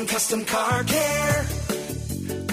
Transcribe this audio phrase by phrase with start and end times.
[0.00, 1.46] A1 Custom Car Care.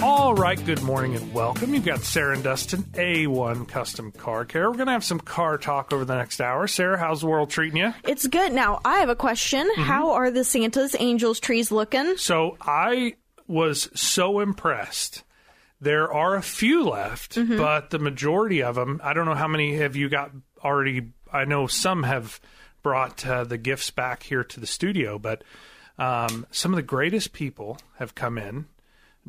[0.02, 1.72] All right, good morning and welcome.
[1.72, 4.70] You've got Sarah and Dustin, A1 Custom Car Care.
[4.70, 6.66] We're going to have some car talk over the next hour.
[6.66, 7.94] Sarah, how's the world treating you?
[8.04, 8.52] It's good.
[8.52, 9.66] Now, I have a question.
[9.76, 12.18] How are the Santa's Angels trees looking?
[12.18, 13.14] So I
[13.46, 15.24] was so impressed.
[15.80, 19.76] There are a few left, but the majority of them, I don't know how many
[19.76, 21.12] have you got already.
[21.32, 22.40] I know some have
[22.82, 25.44] brought uh, the gifts back here to the studio, but
[25.98, 28.66] um, some of the greatest people have come in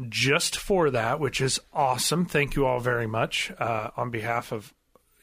[0.08, 2.26] just for that, which is awesome.
[2.26, 4.74] Thank you all very much uh, on behalf of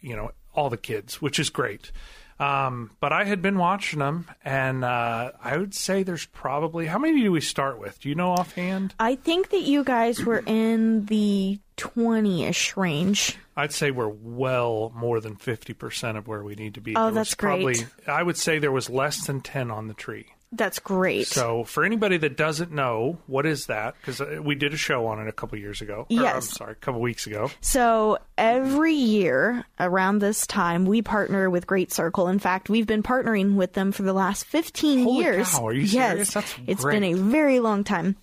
[0.01, 1.93] you know all the kids, which is great.
[2.39, 6.99] Um, but I had been watching them, and uh, I would say there's probably how
[6.99, 7.99] many do we start with?
[8.01, 8.95] Do you know offhand?
[9.01, 13.39] I think that you guys were in the 20 ish range.
[13.57, 16.95] I'd say we're well more than fifty percent of where we need to be.
[16.95, 17.63] Oh, There that's great.
[17.63, 20.27] Probably, I would say there was less than ten on the tree.
[20.57, 21.27] That's great.
[21.27, 23.95] So, for anybody that doesn't know, what is that?
[24.01, 26.07] Because uh, we did a show on it a couple years ago.
[26.11, 26.51] Or, I'm Yes.
[26.51, 27.51] sorry, a couple weeks ago.
[27.61, 32.29] So every year around this time, we partner with Great Circle.
[32.29, 35.51] In fact, we've been partnering with them for the last 15 Holy years.
[35.51, 36.35] cow, are you yes, serious?
[36.35, 36.95] That's it's great.
[37.01, 38.17] been a very long time.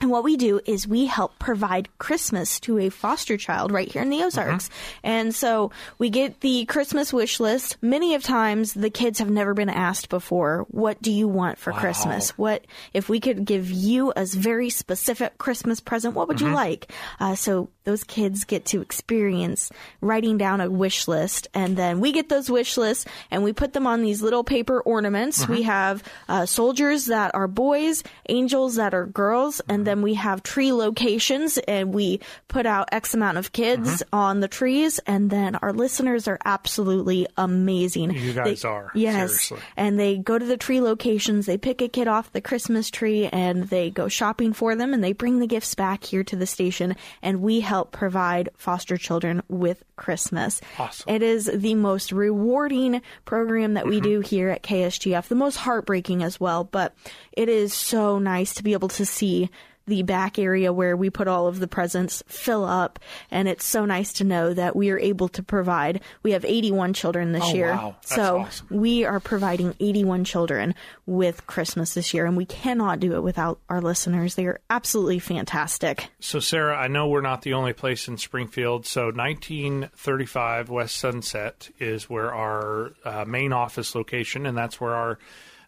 [0.00, 4.02] And what we do is we help provide Christmas to a foster child right here
[4.02, 4.68] in the Ozarks.
[4.68, 4.98] Mm-hmm.
[5.04, 7.78] And so we get the Christmas wish list.
[7.80, 11.72] Many of times the kids have never been asked before, what do you want for
[11.72, 12.36] Christmas?
[12.36, 16.92] What, if we could give you a very specific Christmas present, what would you like?
[17.18, 19.70] Uh, so those kids get to experience
[20.02, 23.72] writing down a wish list and then we get those wish lists and we put
[23.72, 25.48] them on these little paper ornaments.
[25.48, 25.70] We uh-huh.
[25.70, 29.84] have uh, soldiers that are boys, angels that are girls, and uh-huh.
[29.84, 34.16] then we have tree locations and we put out X amount of kids uh-huh.
[34.16, 38.10] on the trees and then our listeners are absolutely amazing.
[38.10, 39.14] You guys are, Yes.
[39.16, 39.58] seriously.
[39.76, 43.26] And they go to the tree locations, they pick a kid off the Christmas tree,
[43.26, 46.46] and they go shopping for them, and they bring the gifts back here to the
[46.46, 50.60] station, and we help provide foster children with Christmas.
[50.78, 51.14] Awesome.
[51.14, 54.04] It is the most rewarding program that we mm-hmm.
[54.04, 56.94] do here at KSGF, the most heartbreaking as well, but
[57.32, 59.50] it is so nice to be able to see
[59.86, 62.98] the back area where we put all of the presents fill up
[63.30, 66.92] and it's so nice to know that we are able to provide we have 81
[66.92, 67.96] children this Oh, year wow.
[68.00, 68.66] That's so awesome.
[68.70, 70.74] we are providing 81 children
[71.06, 74.34] with Christmas this year, and we cannot do it without our listeners.
[74.34, 76.08] They are absolutely fantastic.
[76.18, 78.86] So, Sarah, I know we're not the only place in Springfield.
[78.86, 85.18] So, 1935 West Sunset is where our uh, main office location, and that's where our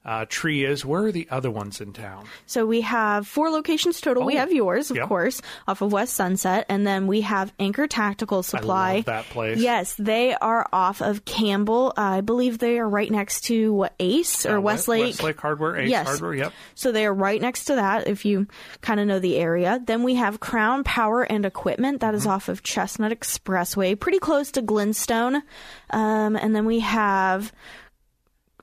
[0.09, 0.85] uh, tree is.
[0.85, 2.25] Where are the other ones in town?
[2.47, 4.25] So we have four locations total.
[4.25, 4.39] we Oh.
[4.39, 5.09] have yours, of Yep.
[5.09, 8.97] course, off of West Sunset, and then we have Anchor Tactical Supply.
[8.97, 9.59] love that place.
[9.59, 11.93] Yes, they are off of Campbell.
[11.97, 15.05] I believe they are right next to what Ace or Uh, Westlake.
[15.05, 16.07] Westlake Hardware, Ace Yes.
[16.07, 16.53] Hardware, yep.
[16.75, 18.47] So they are right next to that if you
[18.81, 19.81] kind of know the area.
[19.85, 22.01] Then we have Crown Power and Equipment.
[22.01, 22.31] That is Mm-hmm.
[22.31, 25.43] off of Chestnut Expressway, pretty close to Glenstone.
[25.91, 27.53] Um, and then we have.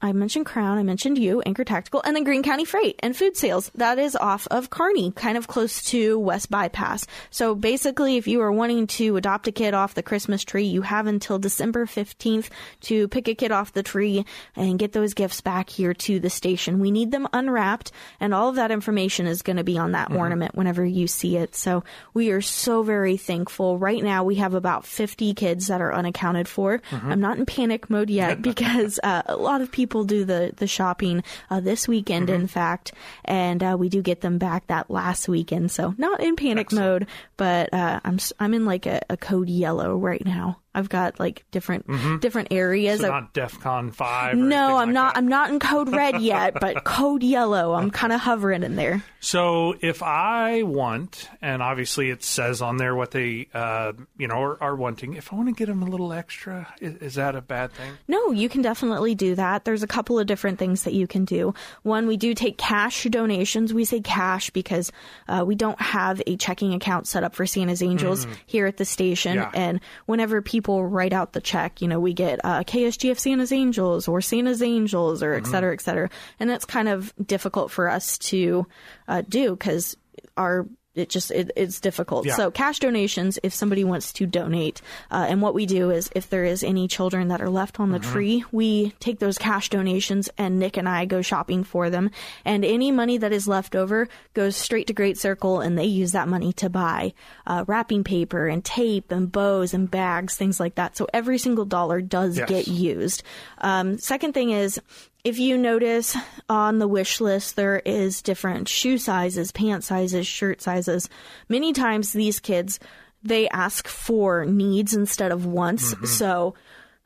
[0.06, 3.36] I mentioned Crown, I mentioned you, Anchor Tactical, and then Greene County Freight and Food
[3.36, 3.72] Sales.
[3.74, 7.08] That is off of Kearney, kind of close to West Bypass.
[7.32, 10.84] So basically, if you are wanting to adopt a kid off the Christmas tree, you
[10.84, 12.50] have until December 15th
[12.82, 16.30] to pick a kid off the tree and get those gifts back here to the
[16.30, 16.80] station.
[16.80, 20.12] We need them unwrapped, and all of that information is going to be on that
[20.12, 21.56] ornament whenever you see it.
[21.56, 21.84] So
[22.14, 23.80] we are so very thankful.
[23.80, 26.82] Right now, we have about 50 kids that are unaccounted for.
[27.10, 30.68] I'm not in panic mode yet because uh, a lot of people do the, the
[30.68, 32.92] shopping uh, this weekend, in fact,
[33.24, 35.72] and uh, we do get them back that last weekend.
[35.72, 37.08] So not in panic mode,
[37.38, 40.60] but uh, I'm I'm in like a, a code yellow right now.
[40.76, 41.88] I've got like different
[42.22, 43.00] different areas.
[43.00, 44.34] So not DEFCON 5.
[44.34, 45.14] or no, I'm like not.
[45.14, 45.18] that.
[45.18, 47.74] I'm not in code red yet, but code yellow.
[47.74, 49.04] I'm kind of hovering in there.
[49.22, 54.36] So if I want, and obviously it says on there what they, uh, you know,
[54.36, 55.14] are, are wanting.
[55.16, 57.94] If I want to get them a little extra, is, is that a bad thing?
[58.08, 59.66] No, you can definitely do that.
[59.66, 61.54] There's a couple of different things that you can do.
[61.84, 63.74] One, we do take cash donations.
[63.74, 64.92] We say cash because
[65.28, 68.86] uh, we don't have a checking account set up for Santa's Angels here at the
[68.86, 69.36] station.
[69.36, 69.52] Yeah.
[69.54, 74.08] And whenever people write out the check, you know, we get uh, KSGF Santa's Angels
[74.08, 76.10] or Santa's Angels or et cetera, et cetera.
[76.40, 78.66] And that's kind of difficult for us to
[79.08, 79.96] uh, do because
[80.38, 82.26] our it just it, it's difficult.
[82.26, 82.36] Yeah.
[82.36, 84.82] So cash donations if somebody wants to donate,
[85.12, 87.92] uh, and what we do is if there is any children that are left on
[87.92, 92.12] the tree, we take those cash donations and Nick and I go shopping for them,
[92.44, 96.14] and any money that is left over goes straight to Great Circle, and they use
[96.14, 97.14] that money to buy
[97.46, 100.96] uh, wrapping paper and tape and bows and bags, things like that.
[100.98, 102.50] So every single dollar does Yes.
[102.50, 103.24] get used.
[103.60, 104.80] Um, second thing is
[105.26, 106.16] if you notice
[106.48, 111.10] on the wish list, there is different shoe sizes, pant sizes, shirt sizes.
[111.50, 112.80] Many times these kids,
[113.24, 115.96] they ask for needs instead of wants.
[116.08, 116.54] So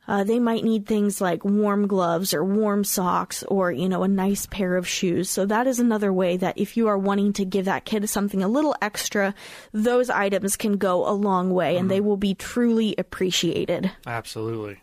[0.06, 4.08] uh, they might need things like warm gloves or warm socks or, you know, a
[4.08, 5.30] nice pair of shoes.
[5.30, 8.42] So that is another way that if you are wanting to give that kid something
[8.42, 9.34] a little extra,
[9.72, 13.90] those items can go a long way and they will be truly appreciated.
[14.06, 14.82] Absolutely.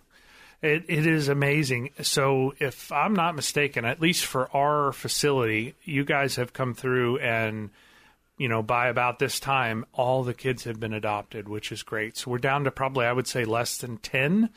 [0.61, 1.91] It, it is amazing.
[2.01, 7.19] So, if I'm not mistaken, at least for our facility, you guys have come through
[7.19, 7.69] and,
[8.39, 12.17] you know, by about this time, all the kids have been adopted, which is great.
[12.17, 14.49] So, we're down to probably, I would say, less than 10.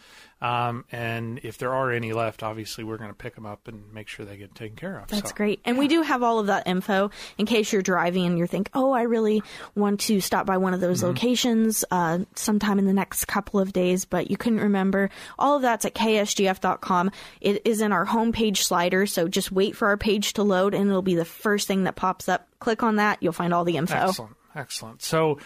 [0.43, 3.93] Um, and if there are any left, obviously, we're going to pick them up and
[3.93, 5.09] make sure they get taken care of.
[5.09, 5.61] That's So, great.
[5.67, 8.71] And we do have all of that info in case you're driving and you think,
[8.73, 9.43] oh, I really
[9.75, 13.73] want to stop by one of those locations uh, sometime in the next couple of
[13.75, 15.11] days, but you couldn't remember.
[15.39, 17.11] All of that's at ksgf.com.
[17.41, 20.89] It is in our homepage slider, so just wait for our page to load and
[20.89, 22.47] it'll be the first thing that pops up.
[22.61, 23.95] Click on that, you'll find all the info.
[23.95, 25.03] Excellent, excellent.
[25.03, 25.39] So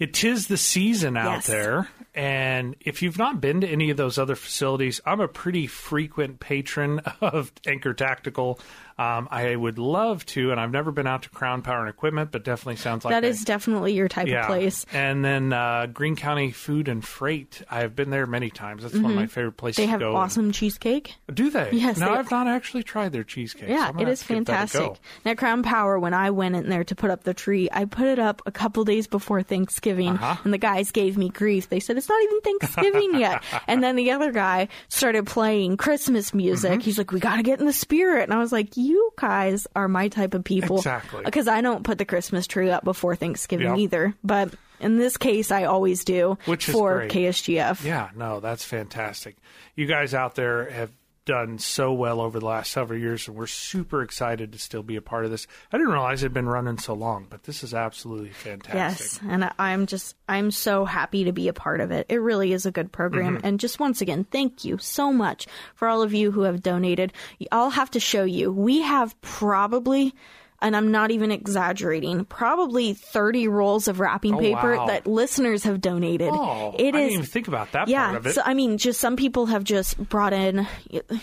[0.00, 1.46] it is the season out Yes.
[1.46, 5.68] there, and if you've not been to any of those other facilities, I'm a pretty
[5.68, 8.58] frequent patron of Anchor Tactical.
[9.00, 12.30] Um, I would love to, and I've never been out to Crown Power and Equipment,
[12.32, 14.40] but definitely sounds like That I- is definitely your type yeah.
[14.42, 14.84] of place.
[14.92, 17.62] And then uh, Greene County Food and Freight.
[17.70, 18.82] I've been there many times.
[18.82, 19.98] That's one of my favorite places Mm-hmm.
[19.98, 21.14] They have awesome cheesecake.
[21.32, 21.70] Do they?
[21.72, 23.68] Yes, No, they- I've not actually tried their cheesecake.
[23.68, 25.00] so Yeah, gonna it is to give that a fantastic.
[25.24, 28.06] Now, Crown Power, when I went in there to put up the tree, I put
[28.06, 30.36] it up a couple days before Thanksgiving, Uh-huh.
[30.44, 31.68] and the guys gave me grief.
[31.70, 33.42] They said, It's not even Thanksgiving yet.
[33.66, 36.72] And then the other guy started playing Christmas music.
[36.72, 36.80] Mm-hmm.
[36.80, 38.24] He's like, We got to get in the spirit.
[38.24, 40.78] And I was like, You guys are my type of people.
[40.78, 41.22] Exactly.
[41.24, 43.78] Because I don't put the Christmas tree up before Thanksgiving Yep.
[43.78, 44.14] either.
[44.24, 47.10] But in this case, I always do Which for great.
[47.12, 47.84] KSGF.
[47.84, 49.36] Yeah, no, that's fantastic.
[49.76, 50.90] You guys out there have
[51.30, 54.96] done so well over the last several years, and we're super excited to still be
[54.96, 55.46] a part of this.
[55.72, 58.74] I didn't realize it had been running so long, but this is absolutely fantastic.
[58.74, 62.06] Yes, and I'm just I'm so happy to be a part of it.
[62.08, 63.46] It really is a good program, Mm-hmm.
[63.46, 65.46] and just once again, thank you so much
[65.76, 67.12] for all of you who have donated.
[67.52, 68.52] I'll have to show you.
[68.52, 70.14] We have probably.
[70.62, 72.26] And I'm not even exaggerating.
[72.26, 74.86] Probably 30 rolls of wrapping Oh, paper wow.
[74.88, 76.28] that listeners have donated.
[76.32, 78.34] Oh, it I is didn't even think about that yeah, part of it.
[78.34, 80.66] so I mean, just some people have just brought in,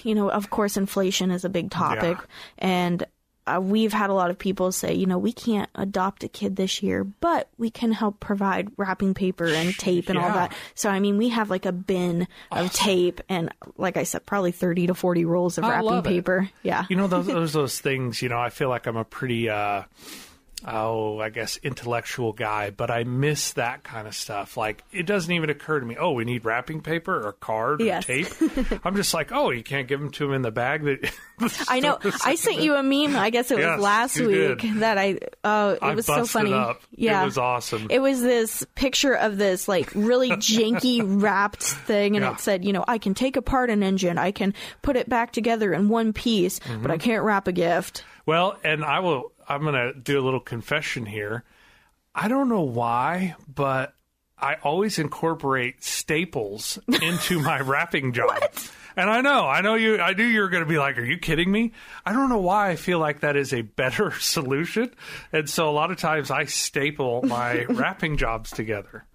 [0.03, 2.23] you know, of course, inflation is a big topic, Yeah.
[2.57, 3.05] and
[3.47, 6.55] uh, we've had a lot of people say, you know, we can't adopt a kid
[6.55, 10.53] this year, but we can help provide wrapping paper and tape and all that.
[10.75, 14.51] So I mean, we have like a bin of tape and, like I said, probably
[14.51, 16.09] thirty to forty rolls of I wrapping love it.
[16.09, 16.49] paper.
[16.63, 18.21] Yeah, You know, those, those those things.
[18.21, 19.83] You know, I feel like I'm a pretty, uh,
[20.65, 24.57] oh, I guess intellectual guy, but I miss that kind of stuff.
[24.57, 25.95] Like, it doesn't even occur to me.
[25.99, 28.27] Oh, we need wrapping paper or card or tape.
[28.83, 30.83] I'm just like, oh, you can't give them to him in the bag.
[30.83, 31.11] That
[31.69, 31.99] I know.
[32.25, 33.15] I sent you a meme.
[33.15, 34.79] I guess it was last week did.
[34.79, 35.19] that I.
[35.43, 36.53] Oh, it I was so funny.
[36.53, 36.81] up.
[36.97, 37.87] It was awesome.
[37.89, 42.33] It was this picture of this like really janky wrapped thing, and Yeah.
[42.33, 45.31] it said, you know, I can take apart an engine, I can put it back
[45.31, 46.81] together in one piece, Mm-hmm.
[46.81, 48.03] but I can't wrap a gift.
[48.25, 49.31] Well, and I will.
[49.47, 51.43] I'm going to do a little confession here.
[52.13, 53.93] I don't know why, but
[54.39, 58.41] I always incorporate staples into my wrapping job.
[58.95, 59.99] And I know, I know you.
[59.99, 61.71] I knew you were going to be like, "Are you kidding me?"
[62.03, 64.91] I don't know why I feel like that is a better solution,
[65.31, 69.05] and so a lot of times I staple my wrapping jobs together.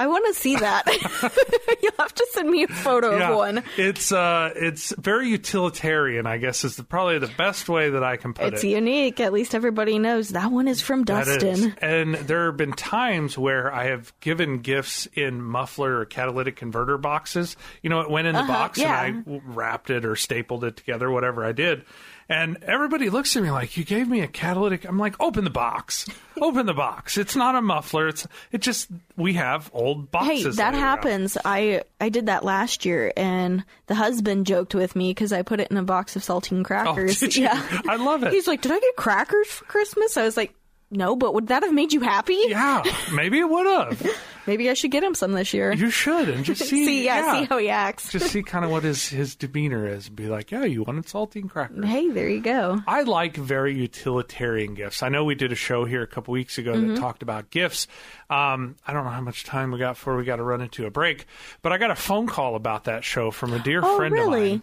[0.00, 0.86] I want to see that.
[1.82, 3.62] You'll have to send me a photo Yeah, of one.
[3.76, 6.26] it's uh, it's very utilitarian.
[6.26, 8.68] I guess is the, probably the best way that I can put It's it.
[8.68, 9.20] It's unique.
[9.20, 11.36] At least everybody knows that one is from That is.
[11.42, 11.74] Dustin.
[11.82, 16.96] And there have been times where I have given gifts in muffler or catalytic converter
[16.96, 17.56] boxes.
[17.82, 19.04] You know, it went in the box Uh-huh, yeah.
[19.04, 21.84] and I wrapped it or stapled it together, whatever I did.
[22.30, 25.50] And everybody looks at me like, "You gave me a catalytic." I'm like, "Open the
[25.50, 26.06] box.
[26.40, 27.18] Open the box.
[27.18, 28.06] It's not a muffler.
[28.06, 31.36] It's it just we have old boxes." Hey, that laying around." happens.
[31.44, 35.58] I I did that last year, and the husband joked with me because I put
[35.58, 37.20] it in a box of saltine oh, crackers.
[37.20, 37.26] Oh.
[37.32, 38.32] Yeah, I love it.
[38.32, 40.54] He's like, "Did I get crackers for Christmas?" I was like,
[40.92, 42.38] "No, but would that have made you happy?
[42.46, 44.22] Yeah, maybe it would have.
[44.46, 46.84] Maybe I should get him some this year." You should and just see.
[46.84, 48.10] see, yeah, see how he acts.
[48.10, 50.08] just see kind of what his his demeanor is.
[50.08, 52.80] Be like, "Yeah, you wanted saltine crackers." hey, there you go.
[52.86, 55.02] I like very utilitarian gifts.
[55.02, 56.94] I know we did a show here a couple weeks ago Mm-hmm.
[56.94, 57.86] that talked about gifts.
[58.28, 60.86] Um, I don't know how much time we got before we got to run into
[60.86, 61.26] a break,
[61.62, 64.52] but I got a phone call about that show from a dear Oh, friend really?
[64.54, 64.62] of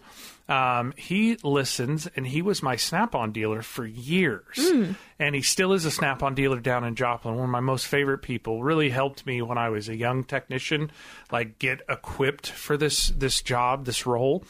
[0.80, 4.92] Um, he listens, and he was my Snap-on dealer for years, Hmm.
[5.18, 7.34] and he still is a Snap-on dealer down in Joplin.
[7.34, 8.62] One of my most favorite people.
[8.62, 10.90] Really helped me when I was a young technician,
[11.30, 14.44] like get equipped for this this job, this role.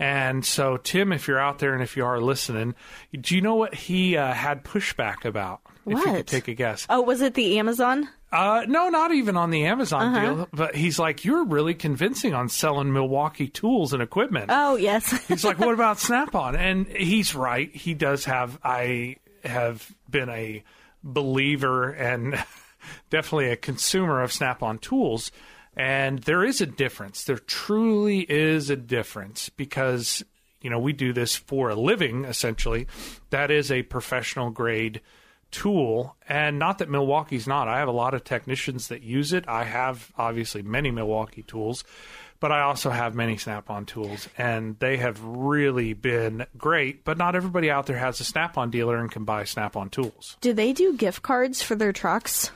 [0.00, 2.76] And so, Tim, if you're out there and if you are listening,
[3.20, 5.60] do you know what he uh, had pushback about?
[5.86, 6.04] If you What?
[6.16, 6.86] could take a guess.
[6.88, 8.08] Oh, was it the Amazon?
[8.30, 10.20] Uh, no, not even on the Amazon Uh-huh.
[10.34, 10.48] deal.
[10.52, 14.50] But he's like, you're really convincing on selling Milwaukee tools and equipment.
[14.50, 15.10] Oh, yes.
[15.28, 16.54] He's like, what about Snap on?
[16.54, 17.74] And he's right.
[17.74, 20.62] He does have, I have been a
[21.02, 22.34] believer and
[23.10, 25.30] definitely a consumer of Snap on tools.
[25.76, 27.24] And there is a difference.
[27.24, 30.24] There truly is a difference because,
[30.60, 32.88] you know, we do this for a living, essentially.
[33.30, 35.00] That is a professional grade
[35.50, 36.16] tool.
[36.28, 37.68] And not that Milwaukee's not.
[37.68, 39.46] I have a lot of technicians that use it.
[39.48, 41.84] I have obviously many Milwaukee tools,
[42.40, 44.28] but I also have many Snap on tools.
[44.36, 47.04] And they have really been great.
[47.04, 49.90] But not everybody out there has a Snap on dealer and can buy Snap on
[49.90, 50.36] tools.
[50.40, 52.50] Do they do gift cards for their trucks?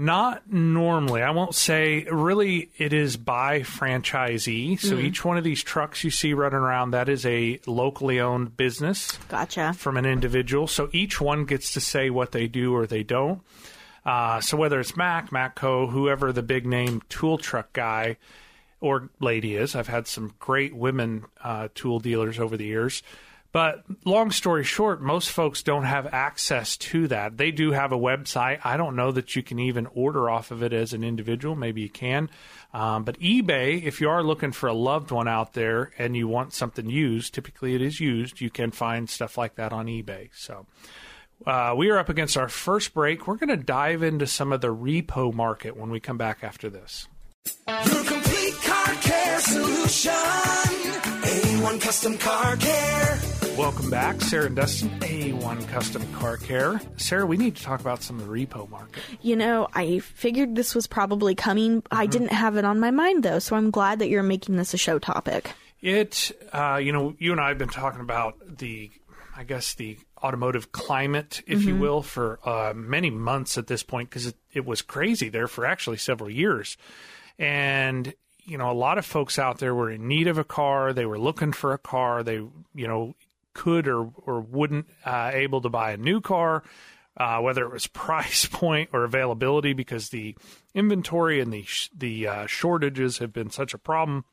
[0.00, 1.22] Not normally.
[1.22, 4.78] I won't say really it is by franchisee.
[4.78, 8.56] So each one of these trucks you see running around, that is a locally owned
[8.56, 9.72] business Gotcha.
[9.76, 10.68] from an individual.
[10.68, 13.40] So each one gets to say what they do or they don't.
[14.06, 18.18] Uh, so whether it's Mac, Matco, whoever the big name tool truck guy
[18.80, 23.02] or lady is, I've had some great women uh, tool dealers over the years.
[23.50, 27.38] But long story short, most folks don't have access to that.
[27.38, 28.60] They do have a website.
[28.62, 31.56] I don't know that you can even order off of it as an individual.
[31.56, 32.28] Maybe you can.
[32.74, 36.28] Um, but eBay, if you are looking for a loved one out there and you
[36.28, 40.28] want something used, typically it is used, you can find stuff like that on eBay.
[40.34, 40.66] So
[41.46, 43.26] uh, we are up against our first break.
[43.26, 46.68] We're going to dive into some of the repo market when we come back after
[46.68, 47.08] this.
[47.66, 50.12] Your complete car care solution.
[50.12, 53.20] A1 Custom Car Care.
[53.58, 56.80] Welcome back, Sarah and Dustin, A1 Custom Car Care.
[56.96, 59.02] Sarah, we need to talk about some of the repo market.
[59.20, 61.82] You know, I figured this was probably coming.
[61.90, 64.74] I didn't have it on my mind, though, so I'm glad that you're making this
[64.74, 65.50] a show topic.
[65.82, 68.92] It, uh, you know, you and I have been talking about the,
[69.36, 74.08] I guess, the automotive climate, if you will, for uh, many months at this point
[74.08, 76.76] because it, it was crazy there for actually several years.
[77.40, 80.92] And, you know, a lot of folks out there were in need of a car.
[80.92, 82.22] They were looking for a car.
[82.22, 83.16] They, you know,
[83.54, 86.62] could or, or wouldn't uh, able to buy a new car.
[87.16, 90.36] Uh, whether it was price point or availability, because the
[90.72, 94.24] inventory and the sh- the uh, shortages have been such a problem.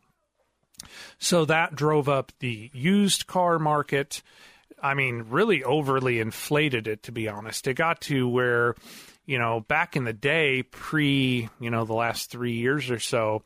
[1.17, 4.21] So that drove up the used car market.
[4.81, 7.67] I mean, really overly inflated it, to be honest.
[7.67, 8.75] It got to where,
[9.25, 13.43] you know, back in the day, pre, you know, the last three years or so,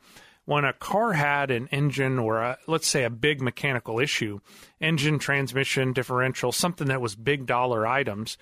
[0.50, 4.40] when a car had an engine or, a, let's say, a big mechanical issue,
[4.80, 8.36] engine, transmission, differential, something that was big dollar items,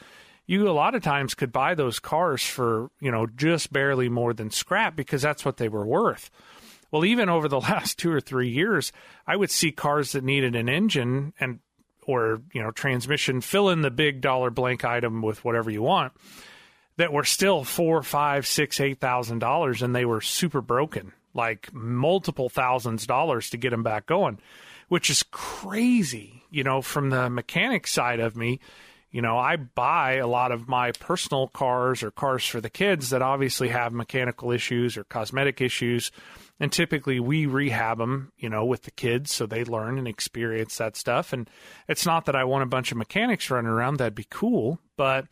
[0.47, 4.33] you a lot of times could buy those cars for, you know, just barely more
[4.33, 6.31] than scrap because that's what they were worth.
[6.91, 8.91] Well, even over the last two or three years,
[9.27, 11.59] I would see cars that needed an engine and
[12.07, 16.15] or you know transmission, fill in the big dollar blank item with whatever you want,
[16.97, 21.73] that were still four, five, six, eight thousand dollars, and they were super broken, like
[21.73, 24.39] multiple thousands of dollars to get them back going,
[24.89, 26.43] which is crazy.
[26.51, 28.61] You know, from the mechanic side of me,
[29.11, 33.11] you know, I buy a lot of my personal cars or cars for the kids
[33.11, 36.11] that obviously have mechanical issues or cosmetic issues.
[36.61, 40.77] And typically we rehab them, you know, with the kids so they learn and experience
[40.77, 41.33] that stuff.
[41.33, 41.49] And
[41.87, 45.27] it's not that I want a bunch of mechanics running around, that'd be cool, but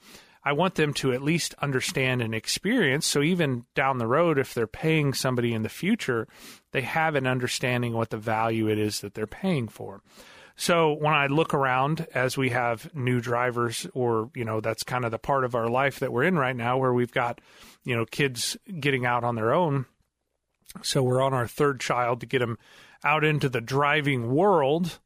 [0.47, 3.05] I want them to at least understand and experience.
[3.05, 6.29] So even down the road, if they're paying somebody in the future,
[6.71, 10.03] they have an understanding what the value it is that they're paying for.
[10.55, 15.05] So when I look around as we have new drivers, or, you know, that's kind
[15.05, 17.41] of the part of our life that we're in right now where we've got,
[17.83, 19.87] you know, kids getting out on their own.
[20.81, 22.57] So we're on our third child to get them
[23.03, 25.01] out into the driving world.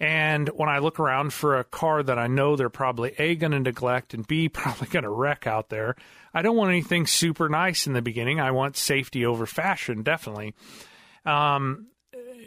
[0.00, 3.50] And when I look around for a car that I know they're probably A, going
[3.50, 5.96] to neglect and B, probably going to wreck out there,
[6.32, 8.40] I don't want anything super nice in the beginning.
[8.40, 10.54] I want safety over fashion, definitely.
[11.24, 11.88] Um,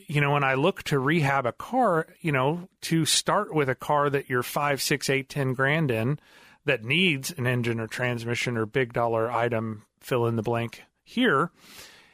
[0.08, 3.76] you know, when I look to rehab a car, you know, to start with a
[3.76, 6.20] car that you're five, six, eight, ten grand in
[6.66, 11.52] that needs an engine or transmission or big dollar item, fill in the blank here,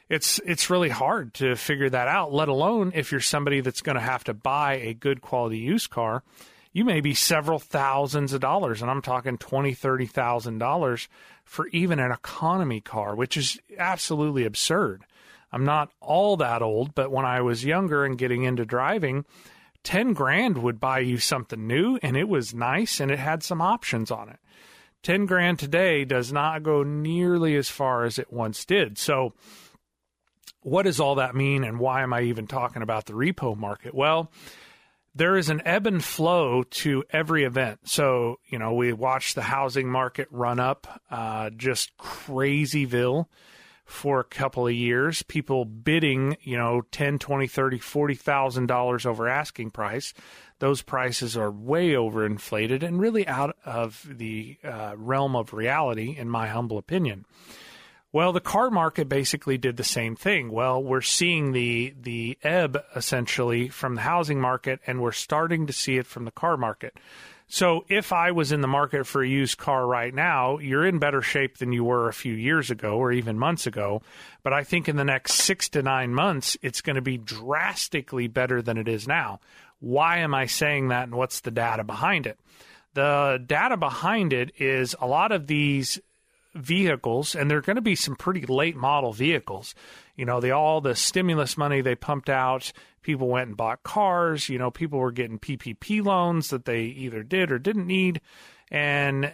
[0.08, 3.96] it's it's really hard to figure that out, let alone if you're somebody that's going
[3.96, 6.22] to have to buy a good quality used car.
[6.72, 11.08] You may be several thousands of dollars, and I'm talking twenty, thirty thousand dollars
[11.44, 15.04] for even an economy car, which is absolutely absurd.
[15.50, 19.24] I'm not all that old, but when I was younger and getting into driving,
[19.84, 23.62] 10 grand would buy you something new and it was nice and it had some
[23.62, 24.38] options on it.
[25.02, 28.98] 10 grand today does not go nearly as far as it once did.
[28.98, 29.32] So,
[30.68, 33.94] what does all that mean and why am I even talking about the repo market?
[33.94, 34.30] Well,
[35.14, 37.80] there is an ebb and flow to every event.
[37.88, 43.26] So, you know, we watched the housing market run up uh, just crazyville
[43.84, 45.22] for a couple of years.
[45.22, 50.12] People bidding, you know, 10, 20, 30, 40,000 dollars over asking price.
[50.60, 56.28] Those prices are way overinflated and really out of the uh, realm of reality, in
[56.28, 57.24] my humble opinion.
[58.18, 60.50] Well, the car market basically did the same thing.
[60.50, 65.72] Well, we're seeing the the ebb essentially from the housing market, and we're starting to
[65.72, 66.96] see it from the car market.
[67.46, 70.98] So, if I was in the market for a used car right now, you're in
[70.98, 74.02] better shape than you were a few years ago or even months ago.
[74.42, 78.26] But I think in the next six to nine months, it's going to be drastically
[78.26, 79.38] better than it is now.
[79.78, 82.40] Why am I saying that, and what's the data behind it?
[82.94, 86.00] The data behind it is a lot of these
[86.58, 89.74] vehicles, and they're going to be some pretty late model vehicles.
[90.16, 92.72] You know, the all the stimulus money they pumped out,
[93.02, 94.48] people went and bought cars.
[94.48, 98.20] You know, people were getting PPP loans that they either did or didn't need,
[98.70, 99.32] and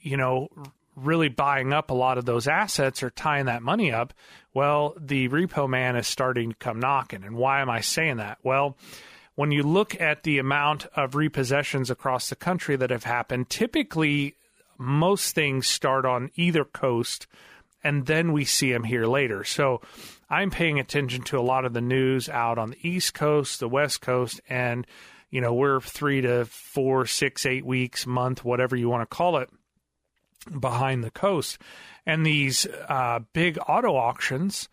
[0.00, 0.48] you know,
[0.96, 4.12] really buying up a lot of those assets or tying that money up.
[4.54, 7.24] Well, the repo man is starting to come knocking.
[7.24, 8.38] And why am I saying that?
[8.42, 8.76] Well,
[9.34, 14.36] when you look at the amount of repossessions across the country that have happened, typically
[14.80, 17.26] most things start on either coast
[17.82, 19.44] and then we see them here later.
[19.44, 19.80] So
[20.28, 23.68] I'm paying attention to a lot of the news out on the East Coast, the
[23.68, 24.86] West Coast, and
[25.30, 29.38] you know we're three to four, six, eight weeks, month, whatever you want to call
[29.38, 29.50] it,
[30.58, 31.58] behind the coast,
[32.04, 34.68] and these uh, big auto auctions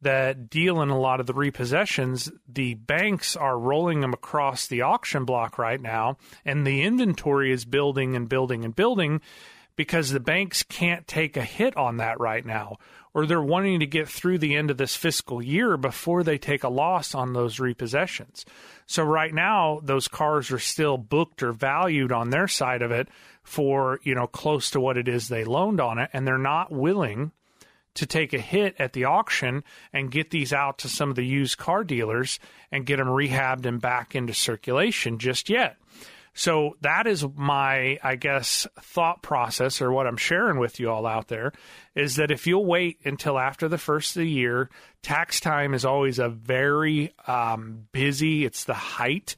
[0.00, 4.82] that deal in a lot of the repossessions, the banks are rolling them across the
[4.82, 9.20] auction block right now, and the inventory is building and building and building
[9.78, 12.76] because the banks can't take a hit on that right now,
[13.14, 16.64] or they're wanting to get through the end of this fiscal year before they take
[16.64, 18.44] a loss on those repossessions.
[18.86, 23.08] So, right now, those cars are still booked or valued on their side of it
[23.44, 26.72] for, you know, close to what it is they loaned on it, and they're not
[26.72, 27.30] willing
[27.94, 31.26] to take a hit at the auction and get these out to some of the
[31.26, 32.38] used car dealers
[32.70, 35.76] and get them rehabbed and back into circulation just yet.
[36.38, 41.04] So that is my, I guess, thought process or what I'm sharing with you all
[41.04, 41.52] out there
[41.96, 44.70] is that if you'll wait until after the first of the year,
[45.02, 49.36] tax time is always a very um, busy, it's the height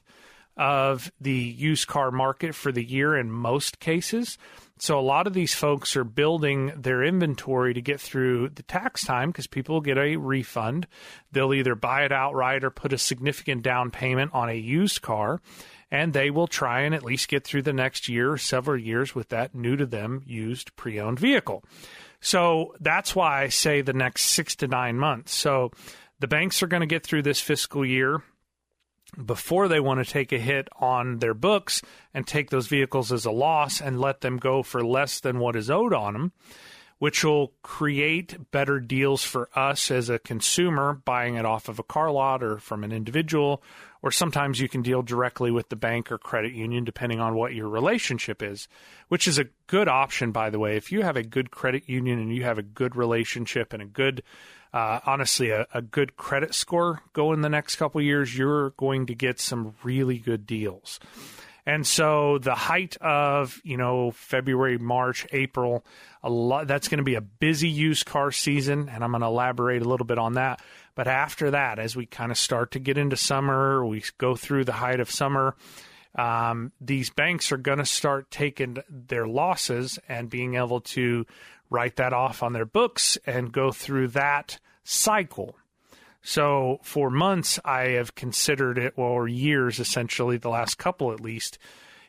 [0.55, 4.37] of the used car market for the year in most cases.
[4.81, 9.05] So a lot of these folks are building their inventory to get through the tax
[9.05, 10.87] time because people get a refund.
[11.31, 15.39] They'll either buy it outright or put a significant down payment on a used car,
[15.91, 19.29] and they will try and at least get through the next year, several years with
[19.29, 21.63] that new to them used pre-owned vehicle.
[22.19, 25.35] So that's why I say the next six to nine months.
[25.35, 25.69] So
[26.19, 28.23] the banks are going to get through this fiscal year
[29.25, 31.81] before they want to take a hit on their books
[32.13, 35.55] and take those vehicles as a loss and let them go for less than what
[35.55, 36.31] is owed on them,
[36.99, 41.83] which will create better deals for us as a consumer buying it off of a
[41.83, 43.61] car lot or from an individual.
[44.03, 47.53] Or sometimes you can deal directly with the bank or credit union, depending on what
[47.53, 48.67] your relationship is,
[49.09, 50.75] which is a good option, by the way.
[50.75, 53.85] If you have a good credit union and you have a good relationship and a
[53.85, 54.23] good
[54.73, 59.05] uh, honestly a, a, good credit score go in the next couple years, you're going
[59.07, 60.99] to get some really good deals.
[61.65, 65.85] And so the height of, you know, February, March, April,
[66.23, 69.27] a lot that's going to be a busy used car season and I'm going to
[69.27, 70.61] elaborate a little bit on that.
[70.95, 74.65] But after that, as we kind of start to get into summer, we go through
[74.65, 75.55] the height of summer,
[76.15, 81.25] um, these banks are going to start taking their losses and being able to
[81.71, 85.55] write that off on their books and go through that cycle.
[86.21, 91.57] So for months, I have considered it, or years essentially, the last couple at least.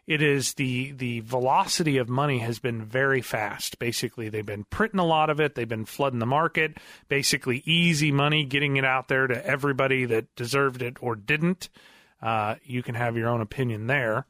[0.04, 3.78] It is the the velocity of money has been very fast.
[3.78, 5.54] Basically, they've been printing a lot of it.
[5.54, 6.78] They've been flooding the market.
[7.08, 11.68] Basically, easy money, getting it out there to everybody that deserved it or didn't.
[12.20, 14.26] Uh, you can have your own opinion there,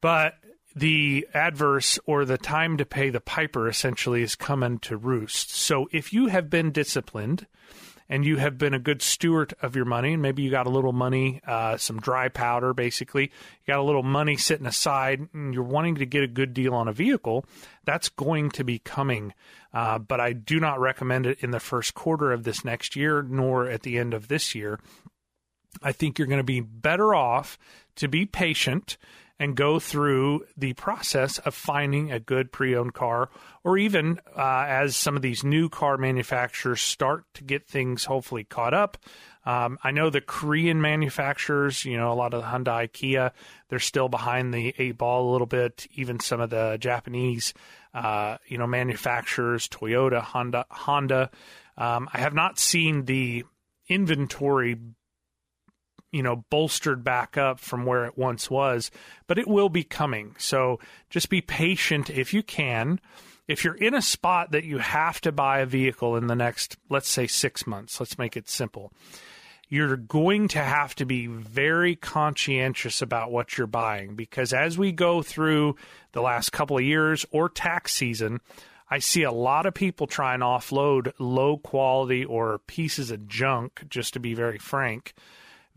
[0.00, 0.34] but
[0.78, 5.50] the adverse or the time to pay the piper essentially is coming to roost.
[5.50, 7.46] So if you have been disciplined
[8.08, 10.70] and you have been a good steward of your money, and maybe you got a
[10.70, 15.52] little money, uh, some dry powder, basically, you got a little money sitting aside, and
[15.52, 17.44] you're wanting to get a good deal on a vehicle,
[17.84, 19.34] that's going to be coming.
[19.74, 23.22] Uh, but I do not recommend it in the first quarter of this next year,
[23.22, 24.80] nor at the end of this year.
[25.82, 27.58] I think you're going to be better off
[27.96, 28.96] to be patient
[29.38, 33.30] and go through the process of finding a good pre owned car,
[33.64, 38.44] or even uh, as some of these new car manufacturers start to get things hopefully
[38.44, 38.98] caught up.
[39.46, 43.32] Um, I know the Korean manufacturers, you know, a lot of the Hyundai, Kia,
[43.68, 45.86] they're still behind the eight ball a little bit.
[45.94, 47.54] Even some of the Japanese,
[47.94, 51.30] uh, you know, manufacturers, Toyota, Honda, Honda.
[51.78, 53.44] Um, I have not seen the
[53.88, 54.76] inventory
[56.12, 58.90] you know bolstered back up from where it once was
[59.26, 60.34] but it will be coming.
[60.38, 63.00] So just be patient if you can.
[63.46, 66.76] If you're in a spot that you have to buy a vehicle in the next
[66.88, 68.92] let's say 6 months let's make it simple
[69.70, 74.92] you're going to have to be very conscientious about what you're buying because as we
[74.92, 75.76] go through
[76.12, 78.40] the last couple of years or tax season
[78.90, 83.84] I see a lot of people try and offload low quality or pieces of junk,
[83.88, 85.14] just to be very frank,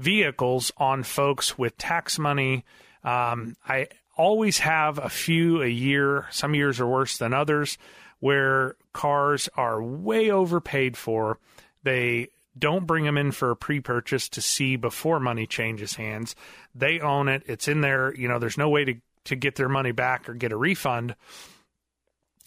[0.02, 2.66] vehicles on folks with tax money.
[3.04, 3.88] Um, I
[4.18, 6.28] always have a few a year.
[6.32, 7.78] Some years are worse than others,
[8.20, 11.38] where cars are way overpaid for.
[11.84, 16.36] They don't bring them in for a pre-purchase to see before money changes hands.
[16.76, 17.44] They own it.
[17.46, 18.14] It's in there.
[18.16, 21.16] You know, there's no way to to get their money back or get a refund.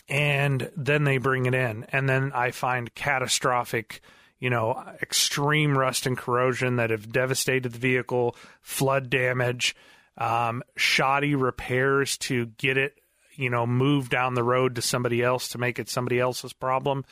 [0.09, 4.03] And then they bring it in, and then I find catastrophic
[4.45, 9.75] you know, extreme rust and corrosion that have devastated the vehicle, flood damage,
[10.19, 13.01] um, shoddy repairs to get it,
[13.37, 17.07] you know, moved down the road to somebody else to make it somebody else's problem.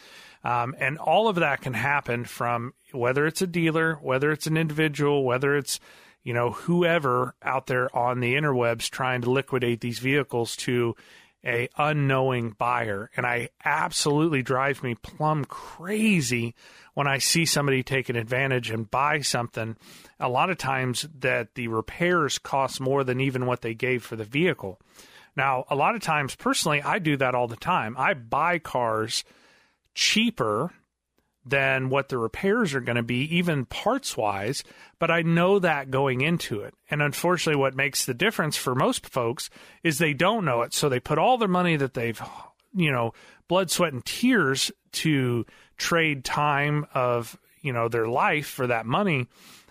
[0.45, 4.59] Um, and all of that can happen from whether it's a dealer, whether it's an
[4.59, 5.81] individual, whether it's,
[6.23, 10.95] you know, whoever out there on the interwebs trying to liquidate these vehicles to
[11.45, 13.11] a unknowing buyer.
[13.17, 16.55] And I absolutely drive me plumb crazy
[16.95, 19.77] when I see somebody taking advantage and buy something,
[20.21, 24.17] a lot of times that the repairs cost more than even what they gave for
[24.17, 24.79] the vehicle.
[25.35, 27.97] Now, a lot of times, personally, I do that all the time.
[27.99, 29.25] I buy cars
[29.95, 30.73] cheaper
[31.45, 34.63] than what the repairs are going to be, even parts wise,
[34.99, 36.75] but I know that going into it.
[36.91, 39.51] And unfortunately, what makes the difference for most folks
[39.83, 40.73] is they don't know it.
[40.73, 42.21] So they put all their money that they've,
[42.75, 43.13] you know,
[43.49, 45.45] blood, sweat, and tears to
[45.77, 49.27] trade time of you know their life for that money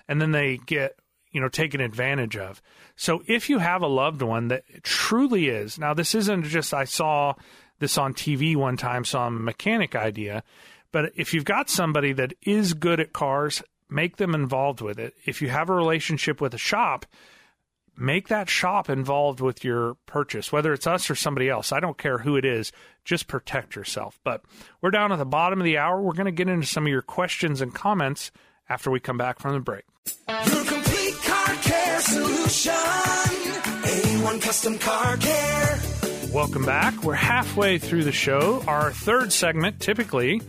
[0.07, 0.95] and then they get
[1.31, 2.61] you know taken advantage of
[2.95, 6.83] so if you have a loved one that truly is now this isn't just i
[6.83, 7.33] saw
[7.79, 10.43] this on tv one time some mechanic idea
[10.91, 15.13] but if you've got somebody that is good at cars make them involved with it
[15.25, 17.05] if you have a relationship with a shop
[17.97, 21.71] make that shop involved with your purchase, whether it's us or somebody else.
[21.71, 22.71] I don't care who it is.
[23.05, 24.19] Just protect yourself.
[24.23, 24.43] But
[24.81, 26.01] we're down at the bottom of the hour.
[26.01, 28.31] We're going to get into some of your questions and comments
[28.69, 29.83] after we come back from the break.
[30.27, 32.73] Your complete car care solution.
[32.73, 35.79] A1 Custom Car Care.
[36.33, 37.03] Welcome back.
[37.03, 38.63] We're halfway through the show.
[38.67, 40.41] Our third segment, typically,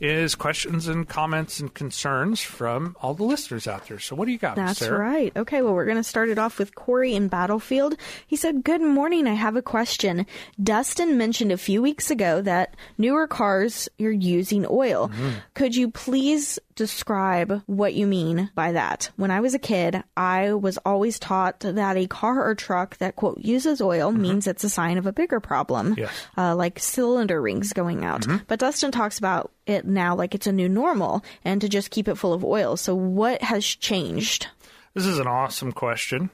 [0.00, 3.98] is questions and comments and concerns from all the listeners out there.
[3.98, 4.98] So, what do you got, That's Sarah?
[4.98, 5.32] right.
[5.36, 7.96] Okay, well, we're going to start it off with Corey in Battlefield.
[8.26, 9.26] He said, Good morning.
[9.26, 10.26] I have a question.
[10.62, 15.08] Dustin mentioned a few weeks ago that newer cars, you're using oil.
[15.08, 15.30] Mm-hmm.
[15.54, 19.10] Could you please describe what you mean by that?
[19.16, 23.16] When I was a kid, I was always taught that a car or truck that,
[23.16, 26.00] quote, uses oil means it's a sign of a bigger problem, Mm-hmm.
[26.00, 26.10] Yes.
[26.10, 26.40] Mm-hmm.
[26.40, 28.26] uh, like cylinder rings going out.
[28.48, 32.08] But Dustin talks about it now like it's a new normal and to just keep
[32.08, 32.76] it full of oil.
[32.76, 34.46] So, what has changed?
[34.94, 36.30] This is an awesome question.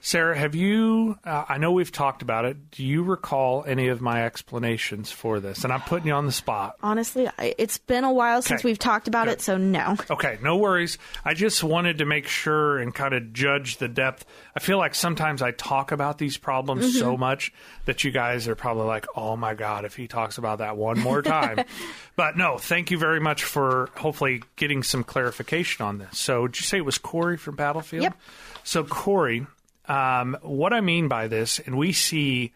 [0.00, 1.18] Sarah, have you?
[1.24, 2.70] Uh, I know we've talked about it.
[2.70, 5.64] Do you recall any of my explanations for this?
[5.64, 6.76] And I'm putting you on the spot.
[6.82, 8.68] Honestly, I- it's been a while since Okay.
[8.68, 9.96] we've talked about it, so no.
[10.10, 10.98] Okay, no worries.
[11.24, 14.24] I just wanted to make sure and kind of judge the depth.
[14.56, 17.52] I feel like sometimes I talk about these problems so much
[17.84, 20.98] that you guys are probably like, oh my God, if he talks about that one
[21.00, 21.64] more time.
[22.16, 26.18] but no, thank you very much for hopefully getting some clarification on this.
[26.18, 28.04] So, did you say it was Corey from Battlefield?
[28.04, 28.16] Yep.
[28.64, 29.46] So, Corey,
[29.88, 32.52] um, what I mean by this, and we see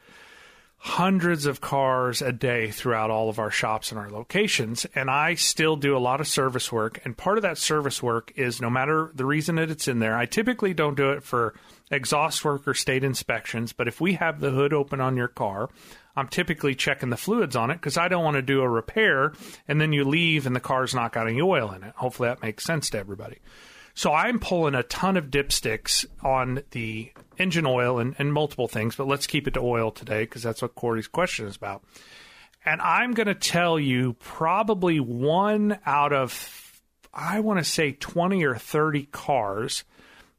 [0.85, 4.85] hundreds of cars a day throughout all of our shops and our locations.
[4.97, 7.01] And I still do a lot of service work.
[7.05, 10.16] And part of that service work is no matter the reason that it's in there,
[10.16, 11.55] I typically don't do it for
[11.92, 13.73] exhaust work or state inspections.
[13.73, 15.71] But if we have the hood open on your car,
[16.16, 19.35] I'm typically checking the fluids on it because I don't want to do a repair
[19.68, 21.95] and then you leave and the car's not got any oil in it.
[21.95, 23.38] Hopefully that makes sense to everybody.
[23.95, 28.97] So I'm pulling a ton of dipsticks on the engine oil and, and multiple things,
[28.97, 31.85] but let's keep it to oil today because that's what Corey's question is about.
[32.65, 36.81] And I'm going to tell you probably one out of,
[37.13, 39.85] I want to say 20 or 30 cars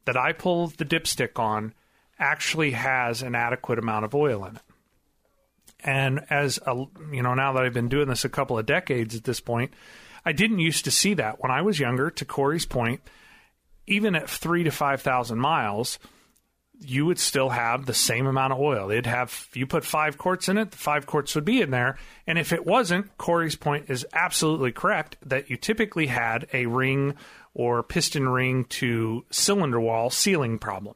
[0.06, 1.74] that I pull the dipstick on
[2.18, 4.62] actually has an adequate amount of oil in it.
[5.84, 9.16] And as a, you know, now that I've been doing this a couple of decades
[9.16, 9.74] at this point,
[10.26, 12.10] I didn't used to see that when I was younger.
[12.10, 13.02] To Corey's point,
[13.88, 16.00] even at three to five thousand miles,
[16.80, 18.88] you would still have the same amount of oil.
[18.88, 21.98] They'd have you put five quarts in it, the five quarts would be in there.
[22.28, 27.16] And if it wasn't, Corey's point is absolutely correct that you typically had a ring
[27.54, 30.96] or piston ring to cylinder wall sealing problem.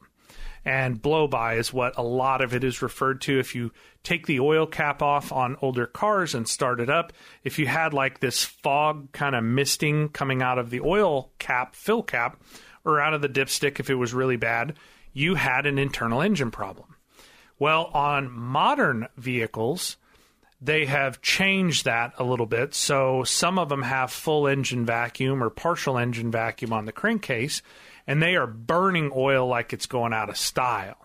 [0.64, 3.38] And blow by is what a lot of it is referred to.
[3.38, 3.72] If you
[4.02, 7.94] take the oil cap off on older cars and start it up, if you had
[7.94, 12.42] like this fog kind of misting coming out of the oil cap, fill cap,
[12.88, 14.74] or out of the dipstick if it was really bad,
[15.12, 16.96] you had an internal engine problem.
[17.58, 19.96] Well, on modern vehicles,
[20.60, 22.74] they have changed that a little bit.
[22.74, 27.62] So some of them have full engine vacuum or partial engine vacuum on the crankcase,
[28.06, 30.96] and they are burning oil like it's going out of style.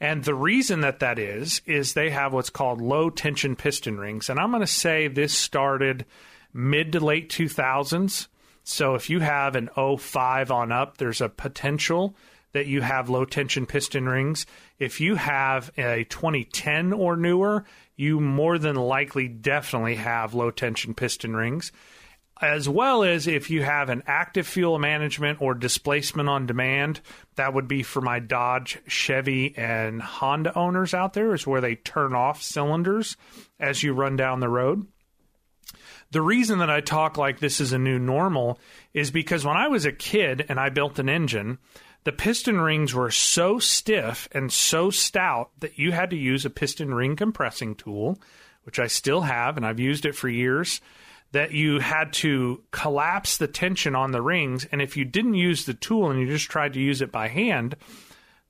[0.00, 4.30] And the reason that that is, is they have what's called low tension piston rings.
[4.30, 6.04] And I'm going to say this started
[6.52, 8.28] mid to late 2000s.
[8.68, 12.14] So if you have an 05 on up, there's a potential
[12.52, 14.44] that you have low tension piston rings.
[14.78, 17.64] If you have a 2010 or newer,
[17.96, 21.72] you more than likely definitely have low tension piston rings.
[22.42, 27.00] As well as if you have an active fuel management or displacement on demand,
[27.36, 31.74] that would be for my Dodge, Chevy, and Honda owners out there, is where they
[31.74, 33.16] turn off cylinders
[33.58, 34.86] as you run down the road.
[36.10, 38.58] The reason that I talk like this is a new normal
[38.94, 41.58] is because when I was a kid and I built an engine,
[42.04, 46.50] the piston rings were so stiff and so stout that you had to use a
[46.50, 48.18] piston ring compressing tool,
[48.62, 50.80] which I still have and I've used it for years.
[51.32, 55.66] That you had to collapse the tension on the rings, and if you didn't use
[55.66, 57.76] the tool and you just tried to use it by hand,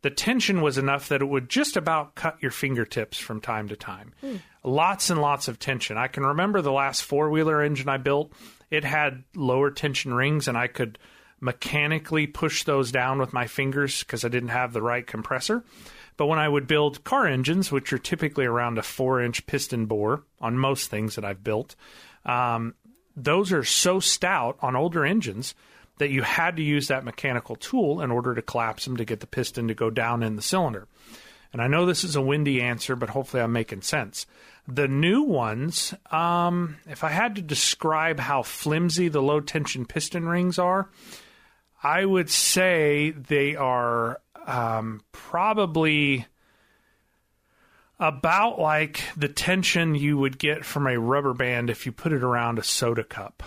[0.03, 3.77] the tension was enough that it would just about cut your fingertips from time to
[3.77, 4.13] time.
[4.23, 4.41] Mm.
[4.63, 5.97] Lots and lots of tension.
[5.97, 8.33] I can remember the last four wheeler engine I built,
[8.71, 10.99] it had lower tension rings, and I could
[11.41, 15.65] mechanically push those down with my fingers because I didn't have the right compressor.
[16.17, 19.87] But when I would build car engines, which are typically around a four inch piston
[19.87, 21.77] bore on most things that I've built,
[22.25, 22.75] um,
[23.17, 25.55] those are so stout on older engines
[25.99, 29.21] that you had to use that mechanical tool in order to collapse them to get
[29.21, 30.89] the piston to go down in the cylinder.
[31.53, 34.27] And I know this is a windy answer, but hopefully I'm making sense.
[34.67, 40.29] The new ones, um, if I had to describe how flimsy the low tension piston
[40.29, 40.91] rings are,
[41.83, 46.27] I would say they are um, probably
[47.99, 52.23] about like the tension you would get from a rubber band if you put it
[52.23, 53.43] around a soda cup.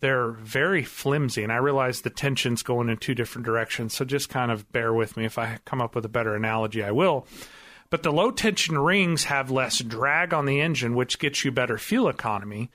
[0.00, 4.28] They're very flimsy, and I realize the tension's going in two different directions, so just
[4.28, 5.24] kind of bear with me.
[5.24, 7.26] If I come up with a better analogy, I will.
[7.88, 11.78] But the low tension rings have less drag on the engine, which gets you better
[11.78, 12.70] fuel economy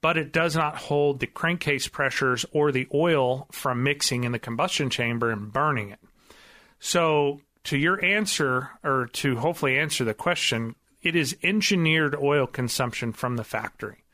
[0.00, 4.38] but it does not hold the crankcase pressures or the oil from mixing in the
[4.38, 6.00] combustion chamber and burning it.
[6.78, 13.12] So, to your answer, or to hopefully answer the question, it is engineered oil consumption
[13.12, 14.04] from the factory.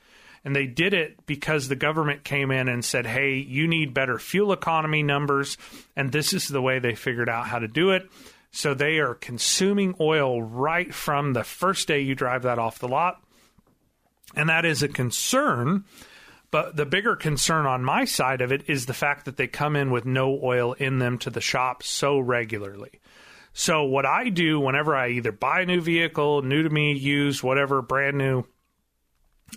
[0.47, 4.17] And they did it because the government came in and said, hey, you need better
[4.19, 5.59] fuel economy numbers.
[5.97, 8.09] And this is the way they figured out how to do it.
[8.53, 12.89] So they are consuming oil right from the first day you drive that off the
[12.89, 13.21] lot
[14.37, 15.85] and that is a concern.
[16.51, 19.77] But the bigger concern on my side of it is the fact that they come
[19.77, 23.01] in with no oil in them to the shop so regularly.
[23.53, 27.43] So, what I do whenever I either buy a new vehicle, new to me, used,
[27.43, 28.45] whatever, brand new,